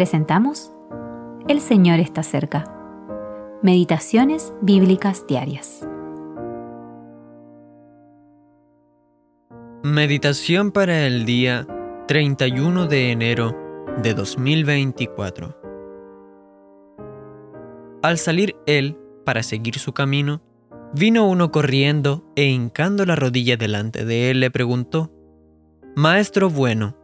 [0.00, 0.72] presentamos
[1.46, 2.64] El Señor está cerca.
[3.62, 5.86] Meditaciones Bíblicas Diarias.
[9.82, 11.66] Meditación para el día
[12.08, 13.54] 31 de enero
[14.02, 15.54] de 2024.
[18.02, 18.96] Al salir él
[19.26, 20.40] para seguir su camino,
[20.94, 25.12] vino uno corriendo e hincando la rodilla delante de él le preguntó,
[25.94, 26.96] Maestro bueno,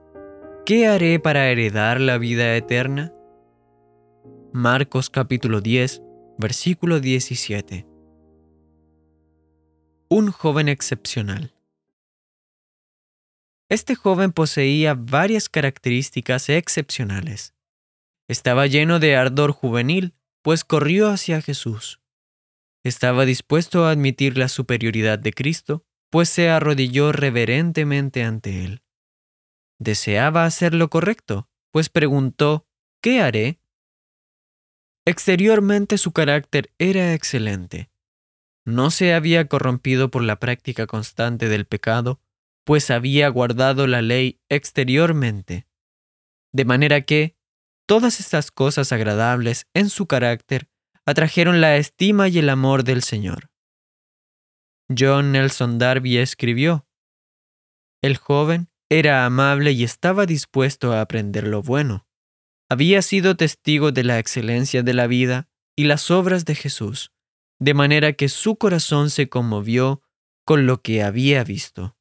[0.66, 3.14] ¿qué haré para heredar la vida eterna?
[4.52, 6.02] Marcos capítulo 10,
[6.38, 7.86] versículo 17.
[10.08, 11.54] Un joven excepcional.
[13.68, 17.54] Este joven poseía varias características excepcionales.
[18.29, 22.00] Estaba lleno de ardor juvenil, pues corrió hacia Jesús.
[22.82, 28.82] Estaba dispuesto a admitir la superioridad de Cristo, pues se arrodilló reverentemente ante él.
[29.79, 32.66] Deseaba hacer lo correcto, pues preguntó,
[33.00, 33.60] ¿qué haré?
[35.05, 37.91] Exteriormente su carácter era excelente.
[38.64, 42.20] No se había corrompido por la práctica constante del pecado,
[42.64, 45.69] pues había guardado la ley exteriormente.
[46.52, 47.36] De manera que
[47.86, 50.69] todas estas cosas agradables en su carácter
[51.04, 53.50] atrajeron la estima y el amor del Señor.
[54.88, 56.88] John Nelson Darby escribió,
[58.02, 62.06] El joven era amable y estaba dispuesto a aprender lo bueno.
[62.68, 67.12] Había sido testigo de la excelencia de la vida y las obras de Jesús,
[67.58, 70.02] de manera que su corazón se conmovió
[70.44, 71.96] con lo que había visto.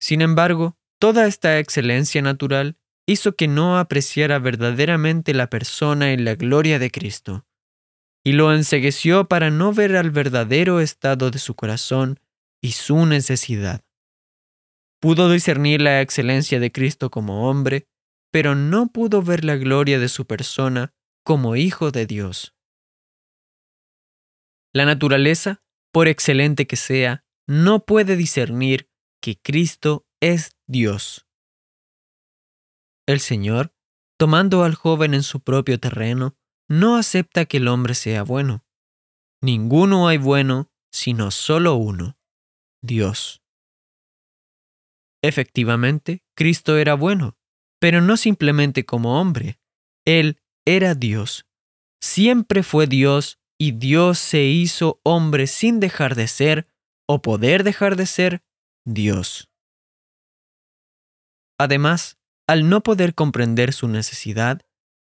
[0.00, 6.34] Sin embargo, toda esta excelencia natural hizo que no apreciara verdaderamente la persona y la
[6.34, 7.46] gloria de Cristo,
[8.24, 12.20] y lo ensegueció para no ver al verdadero estado de su corazón
[12.62, 13.82] y su necesidad.
[15.00, 17.88] Pudo discernir la excelencia de Cristo como hombre,
[18.30, 20.92] pero no pudo ver la gloria de su persona
[21.24, 22.54] como Hijo de Dios.
[24.72, 25.62] La naturaleza,
[25.92, 28.90] por excelente que sea, no puede discernir
[29.20, 31.26] que Cristo es Dios.
[33.06, 33.74] El Señor,
[34.18, 36.36] tomando al joven en su propio terreno,
[36.68, 38.64] no acepta que el hombre sea bueno.
[39.42, 42.18] Ninguno hay bueno, sino solo uno,
[42.82, 43.39] Dios.
[45.22, 47.36] Efectivamente, Cristo era bueno,
[47.78, 49.58] pero no simplemente como hombre.
[50.06, 51.46] Él era Dios.
[52.00, 56.66] Siempre fue Dios y Dios se hizo hombre sin dejar de ser
[57.06, 58.42] o poder dejar de ser
[58.86, 59.50] Dios.
[61.58, 64.62] Además, al no poder comprender su necesidad,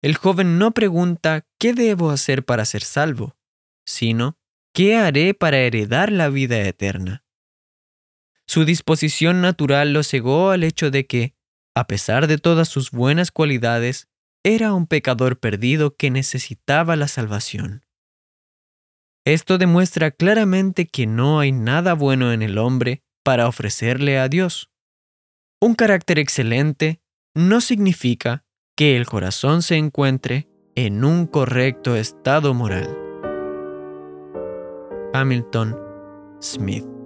[0.04, 3.38] el joven no pregunta qué debo hacer para ser salvo,
[3.86, 4.38] sino
[4.74, 7.24] qué haré para heredar la vida eterna.
[8.52, 11.36] Su disposición natural lo cegó al hecho de que,
[11.74, 14.10] a pesar de todas sus buenas cualidades,
[14.44, 17.86] era un pecador perdido que necesitaba la salvación.
[19.26, 24.70] Esto demuestra claramente que no hay nada bueno en el hombre para ofrecerle a Dios.
[25.62, 27.00] Un carácter excelente
[27.34, 28.44] no significa
[28.76, 32.98] que el corazón se encuentre en un correcto estado moral.
[35.14, 35.78] Hamilton
[36.42, 37.01] Smith